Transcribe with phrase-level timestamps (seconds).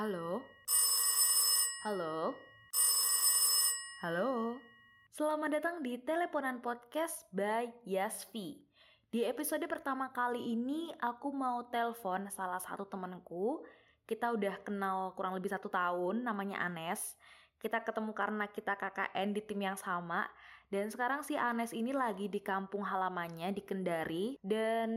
[0.00, 0.40] Halo?
[1.84, 2.32] Halo?
[4.00, 4.56] Halo?
[5.12, 8.64] Selamat datang di Teleponan Podcast by Yasvi.
[9.12, 13.60] Di episode pertama kali ini aku mau telepon salah satu temanku.
[14.08, 17.20] Kita udah kenal kurang lebih satu tahun, namanya Anes.
[17.60, 20.24] Kita ketemu karena kita KKN di tim yang sama.
[20.72, 24.40] Dan sekarang si Anes ini lagi di kampung halamannya di Kendari.
[24.40, 24.88] Dan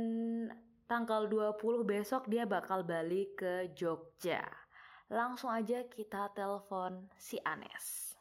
[0.87, 4.62] tanggal 20 besok dia bakal balik ke Jogja.
[5.11, 8.15] Langsung aja kita telepon si Anes.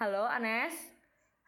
[0.00, 0.72] Halo Anes,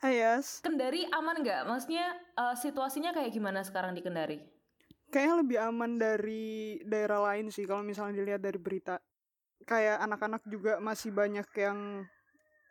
[0.05, 1.65] Hai Yas, Kendari aman nggak?
[1.65, 4.53] Maksudnya eh, situasinya kayak gimana sekarang di Kendari?
[5.13, 8.97] kayaknya lebih aman dari daerah lain sih kalau misalnya dilihat dari berita.
[9.69, 12.03] Kayak anak-anak juga masih banyak yang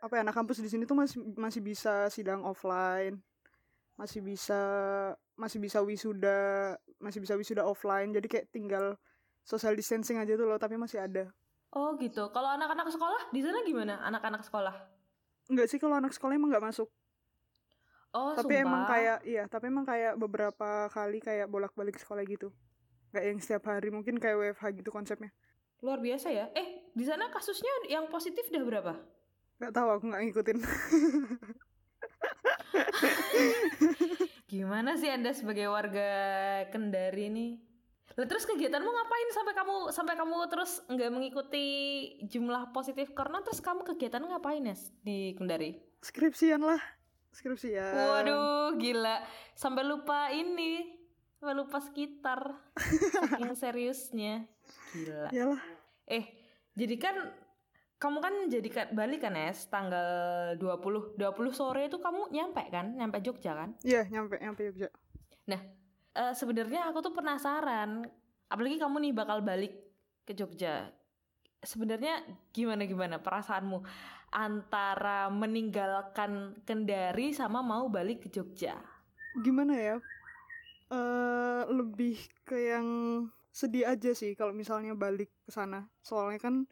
[0.02, 3.22] apa ya anak kampus di sini tuh masih masih bisa sidang offline,
[3.95, 4.59] masih bisa
[5.41, 8.13] masih bisa wisuda, masih bisa wisuda offline.
[8.13, 8.94] Jadi kayak tinggal
[9.42, 11.33] social distancing aja tuh loh, tapi masih ada.
[11.73, 12.30] Oh gitu.
[12.30, 13.98] Kalau anak-anak sekolah di sana gimana?
[14.06, 14.78] Anak-anak sekolah?
[15.50, 16.86] Enggak sih kalau anak sekolah emang nggak masuk.
[18.11, 18.92] Oh tapi emang sumpah.
[18.92, 22.52] kayak iya, tapi emang kayak beberapa kali kayak bolak-balik sekolah gitu.
[23.16, 25.31] Gak yang setiap hari, mungkin kayak WFH gitu konsepnya.
[25.81, 26.45] luar biasa ya.
[26.53, 28.94] Eh di sana kasusnya yang positif udah berapa?
[29.58, 30.58] Gak tahu aku nggak ngikutin.
[34.52, 36.11] Gimana sih anda sebagai warga
[36.75, 37.52] Kendari nih?
[38.19, 41.67] Lah terus kegiatanmu ngapain sampai kamu sampai kamu terus nggak mengikuti
[42.27, 44.75] jumlah positif corona terus kamu kegiatan ngapain ya
[45.08, 45.80] di Kendari?
[46.03, 46.83] Skripsian lah.
[47.31, 47.95] Skripsian.
[47.95, 49.23] Waduh, gila.
[49.55, 50.99] Sampai lupa ini.
[51.39, 52.52] Sampai lupa sekitar.
[53.23, 54.43] Saking seriusnya.
[54.91, 55.31] Gila.
[55.31, 55.63] Iyalah.
[56.11, 56.27] Eh,
[56.75, 57.15] jadi kan
[58.02, 62.97] kamu kan jadi balik kan es tanggal 20 20 sore itu kamu nyampe kan?
[62.97, 63.77] Nyampe Jogja kan?
[63.85, 64.89] Iya, nyampe nyampe Jogja.
[65.45, 68.03] Eh sebenarnya aku tuh penasaran,
[68.49, 69.77] apalagi kamu nih bakal balik
[70.25, 70.89] ke Jogja.
[71.61, 73.86] Sebenarnya gimana gimana perasaanmu
[74.33, 78.81] antara meninggalkan Kendari sama mau balik ke Jogja?
[79.45, 79.95] Gimana ya?
[80.89, 82.87] Eh lebih ke yang
[83.53, 85.86] sedih aja sih kalau misalnya balik ke sana.
[86.02, 86.65] Soalnya kan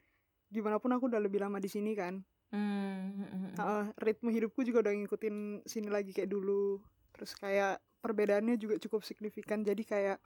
[0.49, 2.21] gimana pun aku udah lebih lama di sini kan.
[2.49, 3.51] Hmm, hmm, hmm.
[3.61, 6.81] Heeh, ritme hidupku juga udah ngikutin sini lagi kayak dulu.
[7.13, 9.61] Terus kayak perbedaannya juga cukup signifikan.
[9.61, 10.17] Jadi kayak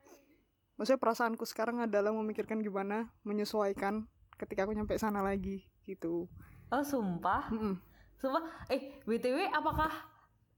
[0.80, 4.08] maksudnya perasaanku sekarang adalah memikirkan gimana menyesuaikan
[4.40, 6.32] ketika aku nyampe sana lagi gitu.
[6.74, 7.76] Oh sumpah, Mm-mm.
[8.18, 8.42] sumpah.
[8.72, 9.92] Eh btw, apakah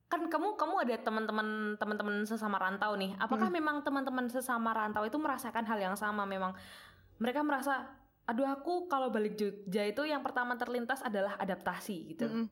[0.05, 3.17] kan kamu kamu ada teman-teman teman-teman sesama rantau nih?
[3.17, 6.23] Apakah memang teman-teman sesama rantau itu merasakan hal yang sama?
[6.23, 6.53] Memang
[7.19, 7.89] mereka merasa,
[8.25, 12.25] aduh aku kalau balik Jogja itu yang pertama terlintas adalah adaptasi gitu.
[12.25, 12.47] Mm-mm.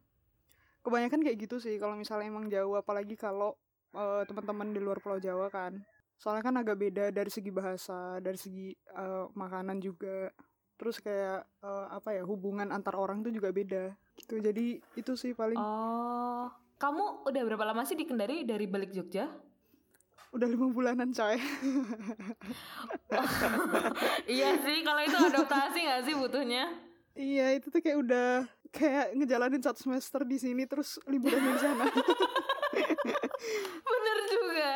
[0.85, 3.57] Kebanyakan kayak gitu sih kalau misalnya emang jauh apalagi kalau
[3.97, 5.81] eh, teman-teman di luar Pulau Jawa kan.
[6.21, 10.29] Soalnya kan agak beda dari segi bahasa, dari segi eh, makanan juga.
[10.77, 14.37] Terus kayak eh, apa ya hubungan antar orang tuh juga beda gitu.
[14.37, 19.25] Jadi itu sih paling Oh, kamu udah berapa lama sih di Kendari dari balik Jogja?
[20.33, 21.37] Udah lima bulanan coy.
[24.35, 26.65] iya sih, kalau itu adaptasi nggak sih butuhnya?
[27.13, 31.85] iya itu tuh kayak udah kayak ngejalanin satu semester di sini terus liburan di sana.
[33.83, 34.71] Bener juga,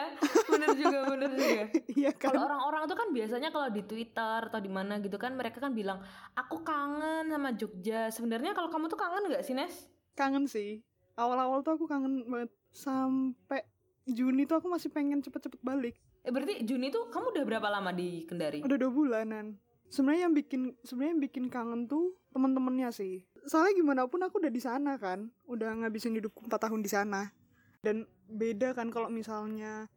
[0.51, 1.63] bener juga, bener juga.
[1.97, 2.35] Iya kan?
[2.35, 5.74] Kalau orang-orang tuh kan biasanya kalau di Twitter atau di mana gitu kan mereka kan
[5.74, 6.03] bilang
[6.38, 8.13] aku kangen sama Jogja.
[8.13, 9.89] Sebenarnya kalau kamu tuh kangen nggak sih Nes?
[10.13, 10.84] Kangen sih.
[11.18, 13.66] Awal-awal tuh aku kangen banget sampai
[14.07, 15.95] Juni tuh aku masih pengen cepet-cepet balik.
[16.23, 18.63] Eh berarti Juni tuh kamu udah berapa lama di Kendari?
[18.63, 19.59] Udah dua bulanan.
[19.88, 23.23] Sebenarnya yang bikin sebenarnya yang bikin kangen tuh temen-temennya sih.
[23.47, 27.31] Soalnya gimana pun aku udah di sana kan, udah ngabisin hidupku 4 tahun di sana.
[27.79, 29.88] Dan beda kan kalau misalnya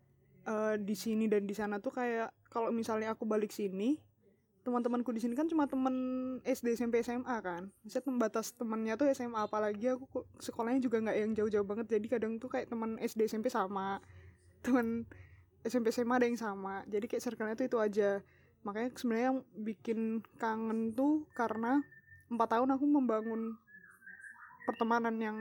[0.47, 3.98] eh, di sini dan di sana tuh kayak kalau misalnya aku balik sini,
[4.60, 5.94] teman-temanku di sini kan cuma temen
[6.44, 7.72] SD, SMP, SMA kan.
[7.81, 11.97] Misalnya pembatas temennya tuh SMA apalagi aku sekolahnya juga nggak yang jauh-jauh banget.
[11.97, 13.98] Jadi kadang tuh kayak teman SD, SMP sama,
[14.60, 15.09] teman
[15.65, 16.84] SMP, SMA ada yang sama.
[16.89, 18.10] Jadi kayak circle-nya tuh itu aja
[18.60, 19.98] makanya sebenarnya yang bikin
[20.36, 21.80] kangen tuh karena
[22.28, 23.56] empat tahun aku membangun
[24.68, 25.39] pertemanan yang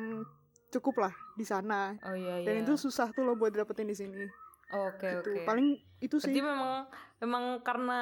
[0.71, 2.47] cukup lah di sana Oh iya iya.
[2.47, 4.23] dan itu susah tuh loh buat dapetin di sini
[4.69, 5.43] Oke gitu oke.
[5.43, 6.71] paling itu sih Berarti memang
[7.19, 8.01] memang karena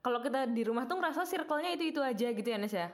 [0.00, 2.88] kalau kita di rumah tuh ngerasa circle-nya itu itu aja gitu ya Nes ya.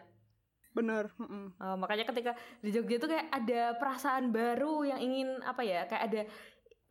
[0.76, 1.08] bener.
[1.56, 6.03] Oh, makanya ketika di Jogja tuh kayak ada perasaan baru yang ingin apa ya kayak
[6.05, 6.20] ada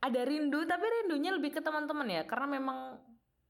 [0.01, 2.97] ada rindu tapi rindunya lebih ke teman-teman ya karena memang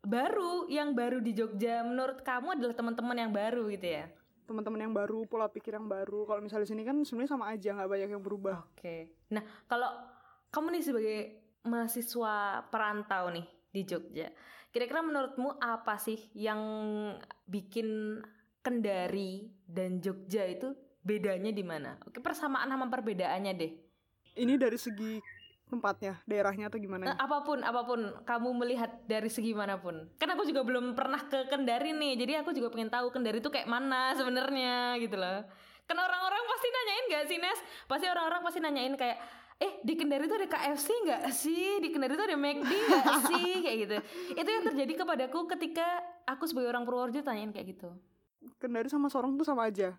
[0.03, 4.05] baru yang baru di Jogja menurut kamu adalah teman-teman yang baru gitu ya.
[4.45, 7.73] teman-teman yang baru pola pikir yang baru kalau misalnya di sini kan sebenarnya sama aja
[7.73, 9.25] nggak banyak yang berubah Oke.
[9.33, 9.89] Nah, kalau
[10.53, 11.19] kamu nih sebagai
[11.65, 14.29] mahasiswa perantau nih di Jogja.
[14.75, 16.59] Kira-kira menurutmu apa sih yang
[17.47, 18.19] bikin
[18.59, 21.95] Kendari dan Jogja itu bedanya di mana?
[22.03, 23.71] Oke, persamaan sama perbedaannya deh.
[24.35, 25.23] Ini dari segi
[25.71, 27.07] tempatnya, daerahnya atau gimana?
[27.07, 30.11] Eh, apa pun, apa pun kamu melihat dari segi mana pun.
[30.19, 33.47] Kan aku juga belum pernah ke Kendari nih, jadi aku juga pengen tahu Kendari itu
[33.47, 35.47] kayak mana sebenarnya gitu loh.
[35.87, 37.59] Kan orang-orang pasti nanyain gak sih Nes?
[37.87, 39.23] Pasti orang-orang pasti nanyain kayak
[39.55, 41.79] eh di Kendari tuh ada KFC nggak sih?
[41.79, 43.51] Di Kendari tuh ada McD nggak sih?
[43.63, 43.95] Kayak gitu.
[44.35, 45.85] Itu yang terjadi kepadaku ketika
[46.27, 47.89] aku sebagai orang Purworejo tanyain kayak gitu.
[48.59, 49.95] Kendari sama Sorong tuh sama aja.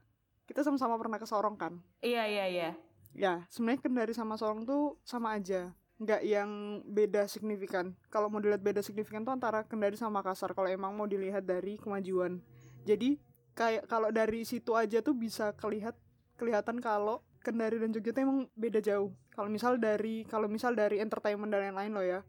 [0.46, 1.80] Kita sama-sama pernah ke Sorong kan?
[2.04, 2.70] Iya iya iya.
[3.16, 5.72] Ya sebenarnya Kendari sama Sorong tuh sama aja.
[5.96, 6.50] Nggak yang
[6.84, 7.96] beda signifikan.
[8.12, 11.80] Kalau mau dilihat beda signifikan tuh antara Kendari sama Makassar kalau emang mau dilihat dari
[11.80, 12.38] kemajuan.
[12.84, 13.16] Jadi
[13.56, 15.96] kayak kalau dari situ aja tuh bisa kelihat
[16.36, 19.14] kelihatan kalau Kendari dan Jogja tuh emang beda jauh.
[19.30, 22.20] Kalau misal dari kalau misal dari entertainment dan lain-lain loh ya.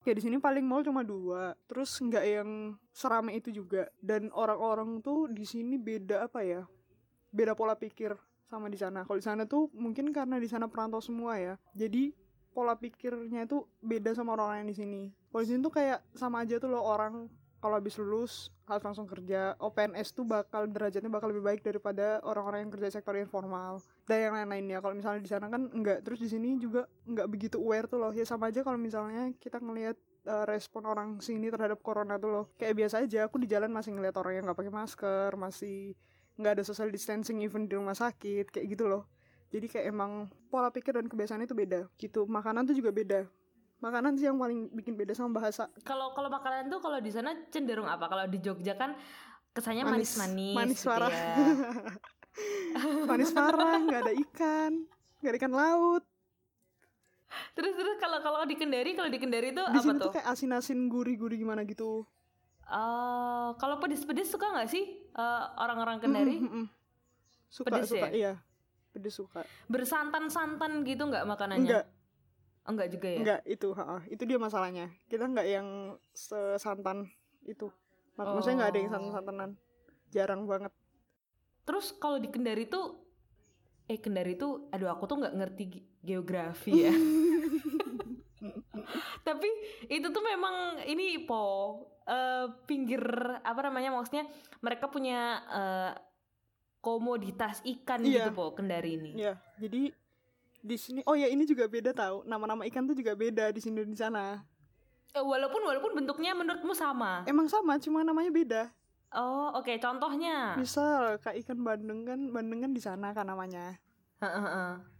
[0.00, 1.52] Kayak di sini paling mall cuma dua.
[1.68, 3.92] Terus nggak yang serame itu juga.
[4.00, 6.64] Dan orang-orang tuh di sini beda apa ya?
[7.28, 8.16] Beda pola pikir
[8.48, 9.04] sama di sana.
[9.04, 11.60] Kalau di sana tuh mungkin karena di sana perantau semua ya.
[11.76, 12.16] Jadi
[12.56, 15.02] pola pikirnya itu beda sama orang-orang di sini.
[15.28, 17.28] Kalau di sini tuh kayak sama aja tuh loh orang
[17.64, 19.56] kalau habis lulus harus langsung kerja.
[19.56, 24.36] OPNS tuh bakal derajatnya bakal lebih baik daripada orang-orang yang kerja sektor informal dan yang
[24.36, 24.84] lain-lainnya.
[24.84, 28.12] Kalau misalnya di sana kan enggak terus di sini juga enggak begitu aware tuh loh.
[28.12, 29.96] Ya sama aja kalau misalnya kita ngelihat
[30.28, 32.44] uh, respon orang sini terhadap corona tuh loh.
[32.60, 35.96] Kayak biasa aja aku di jalan masih ngeliat orang yang nggak pakai masker masih
[36.36, 39.08] nggak ada social distancing even di rumah sakit kayak gitu loh.
[39.48, 42.28] Jadi kayak emang pola pikir dan kebiasaan itu beda gitu.
[42.28, 43.24] Makanan tuh juga beda
[43.84, 45.68] makanan sih yang paling bikin beda sama bahasa.
[45.84, 48.08] Kalau kalau makanan tuh kalau di sana cenderung apa?
[48.08, 48.96] Kalau di Jogja kan
[49.52, 51.12] kesannya manis-manis manis gitu parah.
[51.12, 51.36] Ya.
[53.12, 54.72] manis parah nggak ada ikan
[55.20, 56.02] nggak ada ikan laut.
[57.52, 60.08] Terus terus kalau kalau di Kendari kalau di Kendari tuh di apa sini tuh?
[60.08, 62.08] tuh kayak asin-asin gurih-gurih gimana gitu.
[62.64, 66.40] Eh, kalau pedes-pedes suka nggak sih eh, orang-orang Kendari?
[66.40, 66.66] Mm, mm, mm.
[67.52, 68.16] suka Pedes suka ya?
[68.16, 68.32] iya.
[68.96, 69.44] Pedes suka.
[69.68, 71.68] Bersantan-santan gitu nggak makanannya?
[71.68, 71.86] Enggak
[72.64, 75.68] enggak juga ya enggak itu ha, itu dia masalahnya kita enggak yang
[76.10, 77.08] sesantan
[77.42, 77.68] itu
[78.14, 78.94] Mak- maksudnya enggak ada yang Oh.
[78.94, 79.50] santan-santanan
[80.08, 80.72] jarang banget
[81.64, 82.92] Terus kalau di Kendari tuh
[83.84, 86.92] eh Kendari tuh aduh aku tuh nggak ngerti ge- geografi ya.
[89.22, 89.48] Tapi
[89.88, 91.42] itu tuh memang ini po
[92.04, 93.00] eh, pinggir
[93.40, 94.28] apa namanya maksudnya
[94.60, 95.92] mereka punya eh,
[96.78, 98.28] komoditas ikan Iya.
[98.28, 99.10] gitu po Kendari ini.
[99.16, 99.88] ya jadi
[100.64, 103.78] di sini oh ya ini juga beda tahu nama-nama ikan tuh juga beda di sini
[103.78, 104.40] dan di sana
[105.12, 107.22] Eh, walaupun walaupun bentuknya menurutmu sama.
[107.24, 108.62] emang sama cuma namanya beda
[109.14, 110.58] Oh oke contohnya.
[110.58, 113.78] misal kayak ikan bandeng kan bandeng kan di sana kan namanya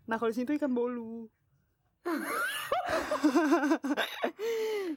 [0.04, 1.26] nah kalau di sini tuh ikan bolu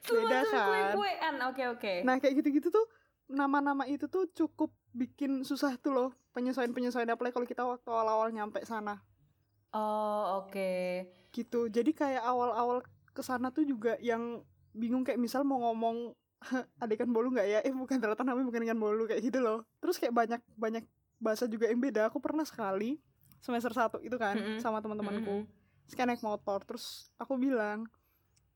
[0.04, 1.36] beda kan kue-kuean.
[1.48, 1.94] Oke oke.
[2.04, 2.86] Nah kayak gitu-gitu tuh
[3.26, 8.64] nama-nama itu tuh cukup bikin susah tuh loh penyesuaian-penyesuaian apalagi kalau kita waktu awal-awal nyampe
[8.64, 9.00] sana
[9.78, 10.72] Oh oke.
[11.30, 11.70] gitu.
[11.70, 12.82] Jadi kayak awal-awal
[13.14, 14.42] ke sana tuh juga yang
[14.74, 16.18] bingung kayak misal mau ngomong
[16.82, 17.60] ada ikan bolu nggak ya?
[17.62, 19.62] Eh bukan ternyata namanya bukan ikan bolu kayak gitu loh.
[19.78, 20.84] Terus kayak banyak banyak
[21.22, 22.10] bahasa juga yang beda.
[22.10, 22.98] Aku pernah sekali
[23.38, 24.58] semester satu itu kan Mm-mm.
[24.58, 25.46] sama teman-temanku.
[25.46, 25.86] Mm-mm.
[25.86, 27.86] Terus kayak naik motor terus aku bilang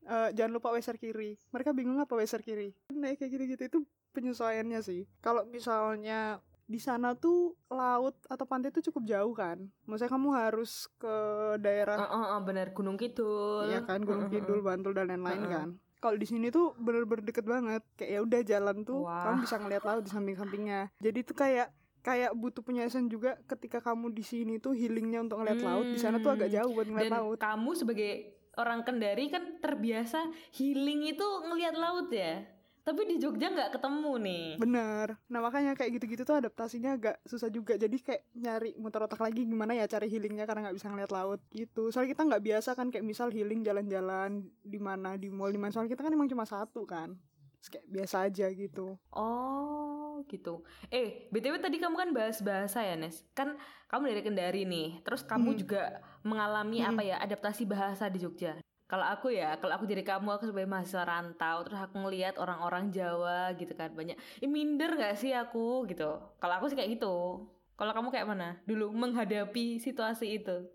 [0.02, 1.38] "Eh, jangan lupa weser kiri.
[1.54, 2.74] Mereka bingung apa weser kiri.
[2.90, 3.78] Nah kayak gitu-gitu itu
[4.10, 5.06] penyesuaiannya sih.
[5.22, 9.60] Kalau misalnya di sana tuh laut atau pantai tuh cukup jauh kan.
[9.84, 11.14] Maksudnya kamu harus ke
[11.58, 13.68] daerah Oh, oh, oh, bener Gunung Kidul.
[13.68, 15.52] Iya kan Gunung Kidul, Bantul dan lain-lain Heeh.
[15.52, 15.68] kan.
[15.98, 17.84] Kalau di sini tuh bener-bener deket banget.
[17.94, 19.22] Kayak ya udah jalan tuh Wah.
[19.22, 20.80] kamu bisa ngeliat laut di samping-sampingnya.
[20.96, 21.68] Jadi tuh kayak
[22.00, 25.86] kayak butuh penjelasan juga ketika kamu di sini tuh healingnya untuk ngeliat laut.
[25.86, 26.56] Di sana tuh agak Hmm.
[26.56, 27.38] jauh buat ngeliat Dan laut.
[27.38, 28.12] kamu sebagai
[28.52, 32.42] orang Kendari kan terbiasa healing itu ngelihat laut ya.
[32.82, 34.46] Tapi di Jogja nggak ketemu nih.
[34.58, 35.06] Bener.
[35.30, 37.78] Nah makanya kayak gitu-gitu tuh adaptasinya agak susah juga.
[37.78, 41.40] Jadi kayak nyari muter otak lagi gimana ya cari healingnya karena nggak bisa ngeliat laut
[41.54, 41.94] gitu.
[41.94, 45.70] Soalnya kita nggak biasa kan kayak misal healing jalan-jalan di mana di mall di mana.
[45.70, 47.14] Soalnya kita kan emang cuma satu kan.
[47.62, 48.98] Terus kayak biasa aja gitu.
[49.14, 50.66] Oh, gitu.
[50.90, 53.22] Eh, BTW tadi kamu kan bahas bahasa ya, Nes.
[53.30, 53.54] Kan
[53.86, 55.06] kamu dari Kendari nih.
[55.06, 55.58] Terus kamu Hmm.
[55.62, 55.82] juga
[56.26, 56.90] mengalami Hmm.
[56.90, 58.58] apa ya, adaptasi bahasa di Jogja.
[58.92, 62.92] Kalau aku ya, kalau aku jadi kamu, aku sebagai mahasiswa rantau, terus aku ngelihat orang-orang
[62.92, 64.20] Jawa gitu kan banyak.
[64.44, 66.20] Ih, minder gak sih aku gitu.
[66.36, 67.40] Kalau aku sih kayak gitu.
[67.72, 68.60] Kalau kamu kayak mana?
[68.68, 70.68] Dulu menghadapi situasi itu.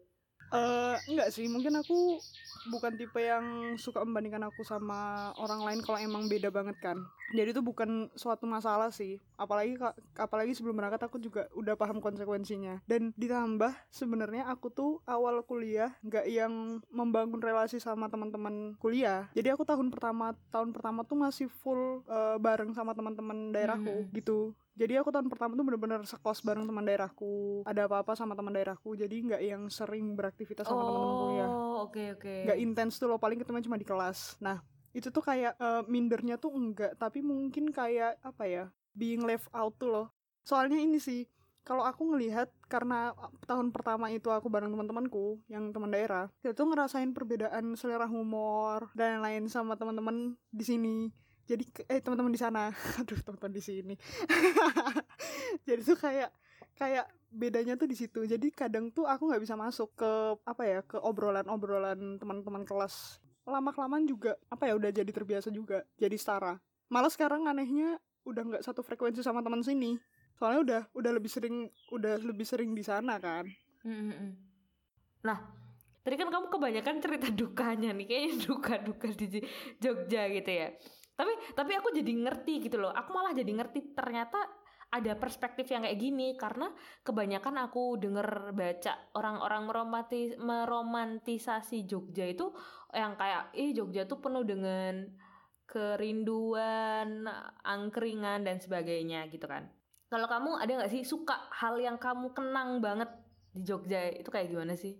[0.47, 2.23] Eh, enggak sih, mungkin aku
[2.67, 7.07] bukan tipe yang suka membandingkan aku sama orang lain kalau emang beda banget kan.
[7.31, 9.19] Jadi itu bukan suatu masalah sih.
[9.35, 9.75] Apalagi
[10.15, 12.79] apalagi sebelum berangkat aku juga udah paham konsekuensinya.
[12.87, 19.27] Dan ditambah sebenarnya aku tuh awal kuliah nggak yang membangun relasi sama teman-teman kuliah.
[19.35, 24.11] Jadi aku tahun pertama tahun pertama tuh masih full eh, bareng sama teman-teman daerahku Mhm.
[24.15, 24.55] gitu.
[24.77, 27.65] Jadi aku tahun pertama tuh bener-bener sekos bareng teman daerahku.
[27.65, 28.93] Ada apa-apa sama teman daerahku.
[28.93, 31.49] Jadi nggak yang sering beraktivitas sama teman-teman kuliah.
[31.49, 32.35] Oh, oke oke.
[32.45, 33.17] Nggak intens tuh loh.
[33.17, 34.37] Paling ketemu cuma di kelas.
[34.37, 34.61] Nah
[34.93, 36.93] itu tuh kayak eh, mindernya tuh enggak.
[37.01, 38.65] Tapi mungkin kayak apa ya?
[38.93, 40.07] Being left out tuh loh.
[40.45, 41.25] Soalnya ini sih.
[41.67, 43.11] Kalau aku ngelihat karena
[43.43, 48.87] tahun pertama itu aku bareng teman-temanku yang teman daerah, itu tuh ngerasain perbedaan selera humor
[48.95, 50.97] dan lain-lain sama teman-teman di sini.
[51.47, 52.67] Jadi eh teman-teman di sana.
[52.99, 53.95] Aduh, teman-teman di sini.
[55.67, 56.29] Jadi tuh kayak
[56.75, 58.27] kayak bedanya tuh di situ.
[58.27, 60.11] Jadi kadang tuh aku nggak bisa masuk ke
[60.43, 63.23] apa ya, ke obrolan-obrolan teman-teman kelas.
[63.47, 66.59] Lama kelamaan juga apa ya udah jadi terbiasa juga, jadi setara.
[66.91, 67.95] Malah sekarang anehnya
[68.27, 69.95] udah nggak satu frekuensi sama teman sini.
[70.35, 73.47] Soalnya udah udah lebih sering udah lebih sering di sana kan.
[75.23, 75.39] Nah,
[76.03, 79.41] tadi kan kamu kebanyakan cerita dukanya nih, kayaknya duka-duka di
[79.79, 80.69] Jogja gitu ya.
[81.17, 82.93] Tapi tapi aku jadi ngerti gitu loh.
[82.93, 84.37] Aku malah jadi ngerti ternyata
[84.87, 86.71] ada perspektif yang kayak gini karena
[87.03, 92.55] kebanyakan aku denger baca orang-orang meromanti- meromantisasi Jogja itu
[92.95, 95.03] yang kayak ih Jogja tuh penuh dengan
[95.67, 97.27] kerinduan,
[97.67, 99.67] angkringan dan sebagainya gitu kan.
[100.07, 103.11] Kalau kamu ada nggak sih suka hal yang kamu kenang banget
[103.51, 104.95] di Jogja itu kayak gimana sih?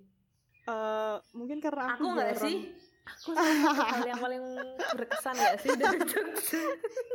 [0.68, 2.56] Eh mungkin karena aku, Aku nggak sih?
[3.08, 4.44] Aku hal yang paling
[4.94, 6.62] berkesan nggak sih dari Jogja?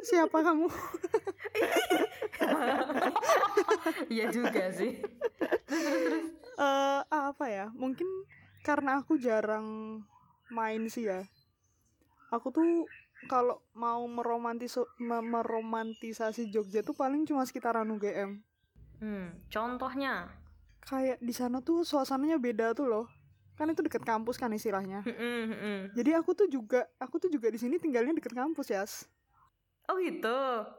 [0.03, 0.67] Siapa kamu?
[4.09, 4.99] Iya juga sih.
[6.55, 8.05] eh apa ya mungkin
[8.61, 10.01] karena aku jarang
[10.49, 11.25] main sih ya
[12.29, 12.85] aku tuh
[13.25, 18.41] kalau mau meromantis me- meromantisasi Jogja tuh paling cuma sekitaran UGM
[18.99, 20.31] Hmm, contohnya.
[20.83, 23.07] kayak di sana tuh suasananya beda tuh loh
[23.63, 25.95] kan itu deket kampus kan istilahnya mm-mm.
[25.95, 28.83] jadi aku tuh juga aku tuh juga di sini tinggalnya deket kampus ya
[29.83, 30.39] Oh gitu.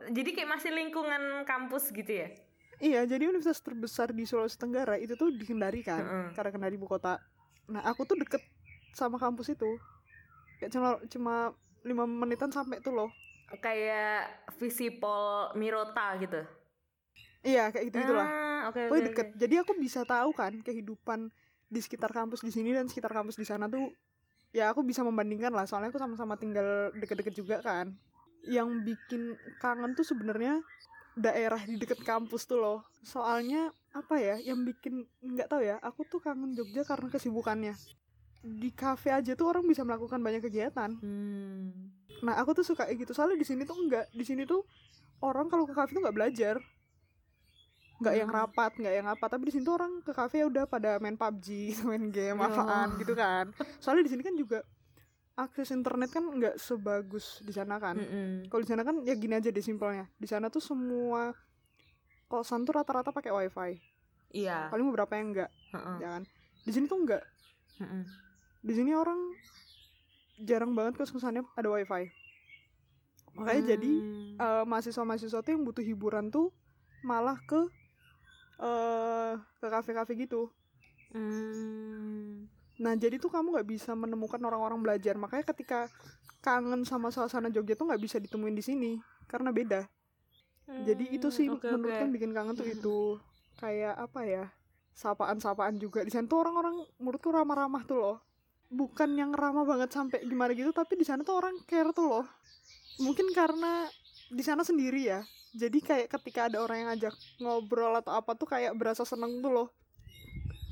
[0.10, 2.32] Jadi kayak masih lingkungan kampus gitu ya?
[2.80, 6.28] iya jadi universitas terbesar di Sulawesi Tenggara itu tuh di Kendari kan Mm-mm.
[6.34, 7.20] karena Kendari ibu kota
[7.64, 8.40] nah aku tuh deket
[8.92, 9.68] sama kampus itu
[10.58, 11.36] kayak cuma cuma
[11.82, 13.10] lima menitan sampai tuh loh
[13.56, 16.42] Kayak Visipol Mirota gitu.
[17.42, 19.08] iya kayak gitu gitulah Ah, Pokoknya oke.
[19.08, 19.38] deket oke.
[19.38, 21.28] jadi aku bisa tahu kan kehidupan
[21.74, 23.90] di sekitar kampus di sini dan sekitar kampus di sana tuh
[24.54, 25.66] ya aku bisa membandingkan lah.
[25.66, 27.98] Soalnya aku sama-sama tinggal deket-deket juga kan.
[28.46, 29.22] Yang bikin
[29.58, 30.62] kangen tuh sebenarnya
[31.18, 32.80] daerah di deket kampus tuh loh.
[33.02, 37.74] Soalnya apa ya yang bikin nggak tahu ya aku tuh kangen Jogja karena kesibukannya.
[38.44, 40.94] Di kafe aja tuh orang bisa melakukan banyak kegiatan.
[41.02, 41.90] Hmm.
[42.24, 43.12] nah aku tuh suka kayak gitu.
[43.18, 44.64] Soalnya di sini tuh enggak di sini tuh
[45.20, 46.56] orang kalau ke kafe tuh nggak belajar
[48.04, 48.38] nggak yang Hmm.
[48.38, 51.16] rapat nggak yang apa tapi di sini tuh orang ke kafe ya udah pada main
[51.16, 51.48] PUBG
[51.90, 52.46] main game Oh.
[52.46, 54.60] apaan gitu kan soalnya di sini kan juga
[55.34, 57.98] akses internet kan nggak sebagus di sana kan
[58.46, 61.34] kalau di sana kan ya gini aja deh simpelnya di sana tuh semua
[62.26, 63.72] kosan tuh rata-rata pakai wifi
[64.30, 64.68] Iya.
[64.68, 65.96] paling beberapa yang enggak Heeh.
[65.98, 66.24] ya kan
[66.60, 67.24] di sini tuh enggak
[67.76, 68.04] Mm-mm.
[68.62, 69.18] di sini orang
[70.40, 72.10] jarang banget kos-kosannya ada wifi
[73.34, 74.38] makanya jadi Hmm.
[74.38, 76.54] eh, mahasiswa-mahasiswa tuh yang butuh hiburan tuh
[77.02, 77.66] malah ke
[78.64, 80.48] eh ke kafe-kafe gitu.
[81.12, 82.48] Hmm.
[82.80, 85.14] Nah jadi tuh kamu nggak bisa menemukan orang-orang belajar.
[85.20, 85.92] Makanya ketika
[86.42, 88.92] kangen sama suasana Jogja tuh nggak bisa ditemuin di sini
[89.28, 89.86] karena beda.
[90.88, 92.04] Jadi itu sih Hmm, oke, menurutku oke.
[92.08, 92.76] yang bikin kangen tuh Hmm.
[92.80, 92.98] itu
[93.60, 94.46] kayak apa ya
[94.94, 98.18] sapaan-sapaan juga di sana tuh orang-orang menurutku ramah-ramah tuh loh.
[98.74, 102.26] Bukan yang ramah banget sampai gimana gitu, tapi di sana tuh orang care tuh loh.
[102.98, 103.86] Mungkin karena
[104.34, 105.22] di sana sendiri ya.
[105.54, 109.54] Jadi kayak ketika ada orang yang ngajak ngobrol atau apa tuh kayak berasa seneng tuh
[109.54, 109.68] loh.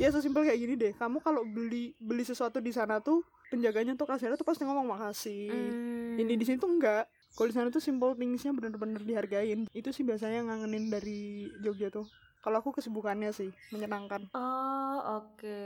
[0.01, 0.93] Ya sesimpel kayak gini deh.
[0.97, 3.21] Kamu kalau beli beli sesuatu di sana tuh
[3.53, 5.53] penjaganya tuh kasirnya tuh pasti ngomong makasih.
[5.53, 6.17] Hmm.
[6.17, 7.05] Ini di sini tuh enggak.
[7.37, 9.69] Kalau di sana tuh simple thingsnya bener-bener dihargain.
[9.69, 12.09] Itu sih biasanya ngangenin dari Jogja tuh.
[12.41, 14.25] Kalau aku kesibukannya sih menyenangkan.
[14.33, 15.61] Oh, oke.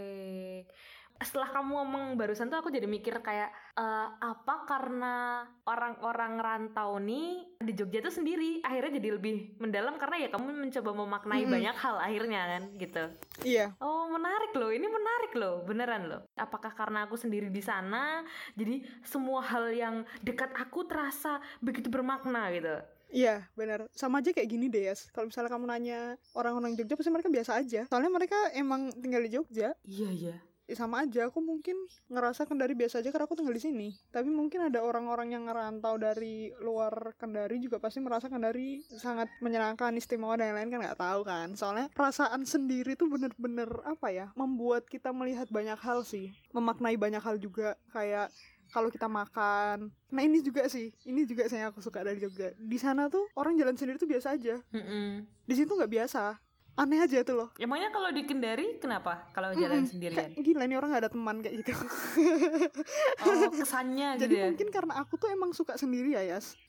[1.23, 7.55] Setelah kamu ngomong barusan tuh aku jadi mikir kayak eh, apa karena orang-orang rantau nih
[7.63, 11.53] di Jogja tuh sendiri akhirnya jadi lebih mendalam karena ya kamu mencoba memaknai Mm-mm.
[11.55, 13.03] banyak hal akhirnya kan gitu.
[13.47, 16.21] Iya, Oh menarik loh, ini menarik loh, beneran loh.
[16.35, 18.23] Apakah karena aku sendiri di sana,
[18.55, 22.75] jadi semua hal yang dekat aku terasa begitu bermakna gitu?
[23.15, 23.87] iya benar.
[23.95, 24.93] Sama aja kayak gini deh ya.
[25.15, 25.99] Kalau misalnya kamu nanya
[26.35, 27.87] orang-orang Jogja pasti mereka biasa aja.
[27.87, 29.71] Soalnya mereka emang tinggal di Jogja.
[29.87, 30.35] Iya iya.
[30.65, 31.77] Ya sama aja aku mungkin
[32.09, 35.97] ngerasa Kendari biasa aja karena aku tinggal di sini tapi mungkin ada orang-orang yang ngerantau
[36.01, 41.21] dari luar Kendari juga pasti merasa Kendari sangat menyenangkan istimewa dan lain-lain kan nggak tahu
[41.21, 46.97] kan soalnya perasaan sendiri tuh bener-bener apa ya membuat kita melihat banyak hal sih memaknai
[46.97, 48.33] banyak hal juga kayak
[48.73, 49.93] kalau kita makan.
[50.09, 52.53] Nah ini juga sih, ini juga saya aku suka dari Jogja.
[52.57, 54.57] Di sana tuh orang jalan sendiri tuh biasa aja.
[54.73, 55.25] Mm-mm.
[55.45, 56.39] Di sini tuh nggak biasa.
[56.75, 57.49] Aneh aja tuh loh.
[57.55, 59.31] Emangnya kalau di Kendari kenapa?
[59.31, 59.91] Kalau jalan Mm-mm.
[59.95, 60.27] sendirian?
[60.35, 61.71] Kayak gila nih orang gak ada teman kayak gitu.
[63.23, 64.43] Oh, kesannya gitu Jadi ya.
[64.51, 66.59] mungkin karena aku tuh emang suka sendiri ya Yas.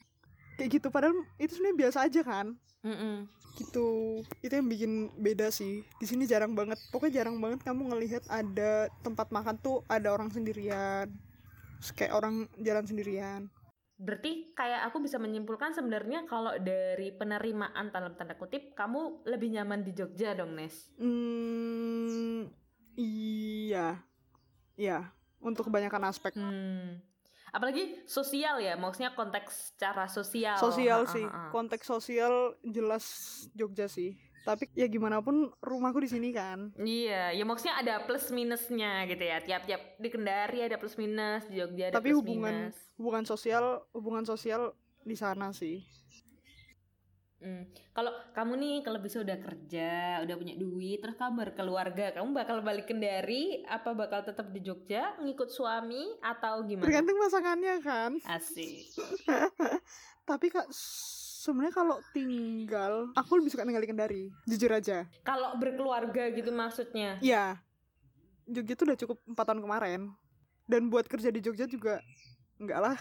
[0.54, 0.86] Kayak gitu.
[0.94, 2.54] Padahal itu sebenarnya biasa aja kan.
[2.86, 3.26] Mm-mm.
[3.58, 3.88] Gitu.
[4.46, 5.82] Itu yang bikin beda sih.
[5.98, 6.78] Di sini jarang banget.
[6.94, 11.10] Pokoknya jarang banget kamu ngelihat ada tempat makan tuh ada orang sendirian.
[11.82, 13.50] Terus kayak orang jalan sendirian.
[13.96, 19.80] Berarti kayak aku bisa menyimpulkan sebenarnya kalau dari penerimaan dalam tanda kutip kamu lebih nyaman
[19.80, 20.92] di Jogja dong, Nes.
[21.00, 22.52] Hmm,
[22.92, 24.04] iya,
[24.76, 25.08] iya.
[25.40, 27.00] Untuk kebanyakan aspek Hmm.
[27.56, 30.60] Apalagi sosial ya, maksudnya konteks secara sosial.
[30.60, 31.48] sosial Ha, ha, sih, ha.
[31.48, 33.04] konteks sosial jelas
[33.56, 34.12] Jogja sih.
[34.46, 36.70] Tapi ya gimana pun rumahku di sini kan.
[36.78, 39.42] Iya, ya maksudnya ada plus minusnya gitu ya.
[39.42, 42.78] Tiap-tiap di Kendari ada plus minus, di Jogja ada Tapi plus hubungan minus.
[42.94, 44.70] hubungan sosial hubungan sosial
[45.02, 45.82] di sana sih.
[47.36, 47.68] Hmm.
[47.92, 52.62] Kalau kamu nih kalau bisa udah kerja, udah punya duit, terus kamu berkeluarga, kamu bakal
[52.64, 56.86] balik Kendari apa bakal tetap di Jogja ngikut suami atau gimana?
[56.86, 58.10] Tergantung pasangannya kan.
[58.30, 58.94] Asik.
[60.28, 60.70] Tapi kak
[61.46, 65.06] sebenarnya kalau tinggal aku lebih suka tinggal di Kendari, jujur aja.
[65.22, 67.22] Kalau berkeluarga gitu maksudnya.
[67.22, 67.62] Iya.
[68.46, 70.00] Jogja tuh udah cukup empat tahun kemarin.
[70.66, 72.02] Dan buat kerja di Jogja juga
[72.58, 72.98] enggak lah.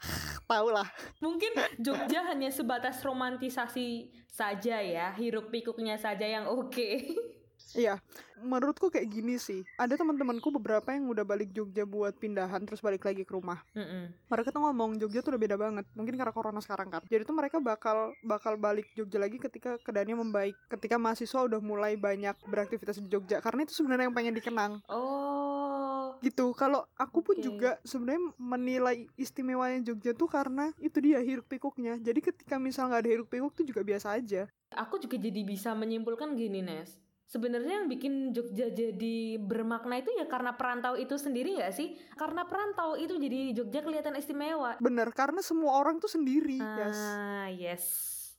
[0.48, 0.88] Tahu lah.
[1.20, 6.72] Mungkin Jogja hanya sebatas romantisasi saja ya, hiruk pikuknya saja yang oke.
[7.76, 8.00] Iya,
[8.40, 9.60] menurutku kayak gini sih.
[9.76, 13.60] Ada teman-temanku beberapa yang udah balik Jogja buat pindahan terus balik lagi ke rumah.
[13.76, 14.14] Mm-mm.
[14.30, 15.84] Mereka tuh ngomong Jogja tuh udah beda banget.
[15.92, 17.02] Mungkin karena corona sekarang kan.
[17.06, 20.54] Jadi tuh mereka bakal bakal balik Jogja lagi ketika keadaannya membaik.
[20.70, 23.44] Ketika mahasiswa udah mulai banyak beraktivitas di Jogja.
[23.44, 24.72] Karena itu sebenarnya yang pengen dikenang.
[24.88, 26.50] Oh, Gitu.
[26.58, 27.44] Kalau aku pun Oke.
[27.44, 31.98] juga sebenarnya menilai istimewanya Jogja tuh karena itu dia hiruk pikuknya.
[31.98, 34.50] Jadi ketika misal nggak ada hiruk pikuk tuh juga biasa aja.
[34.68, 37.00] aku juga jadi bisa menyimpulkan gini, Nes.
[37.28, 41.92] Sebenarnya yang bikin Jogja jadi bermakna itu ya karena perantau itu sendiri nggak sih?
[42.16, 44.80] Karena perantau itu jadi Jogja kelihatan istimewa.
[44.80, 45.12] Bener.
[45.12, 46.56] Karena semua orang tuh sendiri.
[46.56, 46.96] Yes.
[46.96, 47.84] Ah, yes.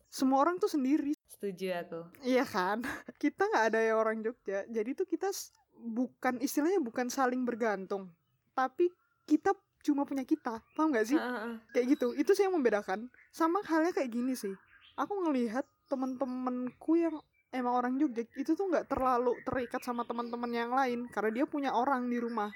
[0.09, 1.13] Semua orang tuh sendiri.
[1.29, 2.01] Setuju aku.
[2.25, 2.81] Iya kan?
[3.21, 4.65] Kita nggak ada yang orang Jogja.
[4.65, 5.29] Jadi tuh kita
[5.77, 8.11] bukan istilahnya bukan saling bergantung,
[8.51, 8.91] tapi
[9.23, 9.53] kita
[9.85, 10.59] cuma punya kita.
[10.75, 11.15] Paham nggak sih?
[11.15, 11.55] Ah, ah.
[11.71, 12.17] Kayak gitu.
[12.17, 13.07] Itu sih yang membedakan.
[13.29, 14.51] Sama halnya kayak gini sih.
[14.97, 17.15] Aku ngelihat temen-temenku yang
[17.49, 21.73] emang orang Jogja itu tuh nggak terlalu terikat sama teman-teman yang lain karena dia punya
[21.73, 22.49] orang di rumah.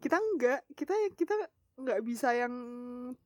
[0.00, 0.64] Kita enggak.
[0.72, 1.34] Kita kita
[1.72, 2.52] nggak bisa yang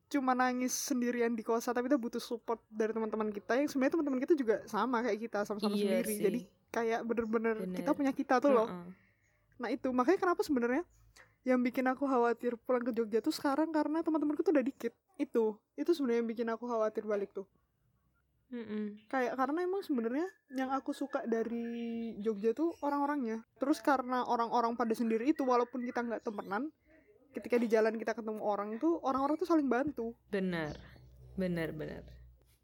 [0.07, 4.19] cuma nangis sendirian di kosan tapi kita butuh support dari teman-teman kita yang sebenarnya teman-teman
[4.23, 6.23] kita juga sama kayak kita sama-sama Iya sendiri sih.
[6.23, 6.39] jadi
[6.71, 7.75] kayak bener-bener Bener.
[7.75, 8.87] kita punya kita tuh loh Mm-mm.
[9.59, 10.83] nah itu makanya kenapa sebenarnya
[11.43, 15.45] yang bikin aku khawatir pulang ke Jogja tuh sekarang karena teman-temanku tuh udah dikit itu
[15.75, 17.43] itu sebenarnya yang bikin aku khawatir balik tuh
[18.47, 19.11] Mm-mm.
[19.11, 24.95] kayak karena emang sebenarnya yang aku suka dari Jogja tuh orang-orangnya terus karena orang-orang pada
[24.95, 26.71] sendiri itu walaupun kita nggak temenan
[27.35, 30.79] ketika di jalan kita ketemu orang tuh orang-orang tuh saling bantu Benar.
[31.37, 32.03] Benar, benar.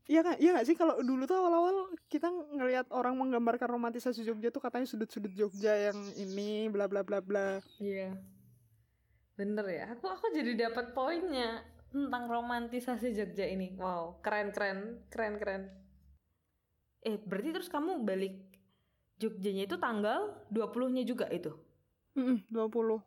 [0.04, 0.36] Iya kan?
[0.36, 4.90] Iya gak sih kalau dulu tuh awal-awal kita ngelihat orang menggambarkan romantisasi Jogja tuh katanya
[4.90, 7.64] sudut-sudut Jogja yang ini bla bla bla bla.
[7.80, 8.12] Iya.
[9.40, 9.96] Bener ya.
[9.96, 13.78] Aku aku jadi dapat poinnya tentang romantisasi Jogja ini.
[13.78, 15.64] Wow, keren keren, keren keren.
[17.06, 18.42] Eh, berarti terus kamu balik
[19.22, 21.54] Jogjanya itu tanggal 20-nya juga itu.
[22.18, 22.98] Mm 20.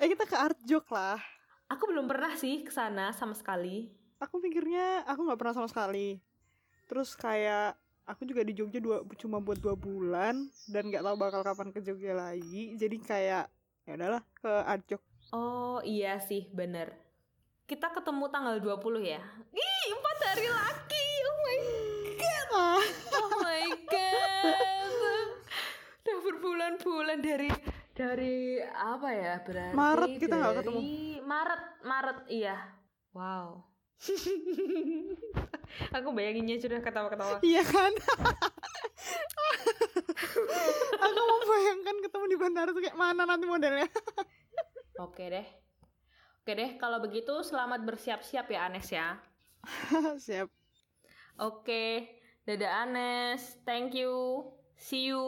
[0.00, 1.20] Eh kita ke Art Jog lah.
[1.68, 3.92] Aku belum pernah sih ke sana sama sekali.
[4.16, 6.18] Aku pikirnya aku nggak pernah sama sekali.
[6.88, 7.76] Terus kayak
[8.08, 11.84] aku juga di Jogja dua, cuma buat dua bulan dan nggak tahu bakal kapan ke
[11.84, 12.74] Jogja lagi.
[12.80, 13.44] Jadi kayak
[13.84, 15.02] ya udahlah ke Art Jog.
[15.30, 17.09] Oh, iya sih, bener.
[17.70, 19.22] Kita ketemu tanggal 20 ya.
[19.54, 21.06] Ih, empat hari lagi.
[21.22, 21.58] Oh my
[22.18, 22.82] god.
[23.14, 25.28] Oh my god.
[26.02, 27.46] Udah berbulan-bulan dari
[27.94, 30.80] dari apa ya berarti Maret kita nggak dari ketemu.
[31.20, 32.56] Maret Maret iya
[33.12, 33.60] wow
[36.00, 37.92] aku bayanginnya sudah ketawa-ketawa iya kan?
[41.04, 43.84] aku membayangkan ketemu di bandara tuh kayak mana nanti modelnya.
[44.96, 45.69] oke deh
[46.40, 49.20] oke deh kalau begitu selamat bersiap-siap ya Anes ya.
[50.24, 50.48] Siap.
[51.36, 51.84] oke
[52.48, 53.60] dadah Anes.
[53.68, 54.48] Thank you.
[54.80, 55.20] See you